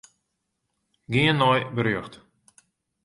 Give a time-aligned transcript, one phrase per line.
[1.11, 2.13] Gean nei berjocht.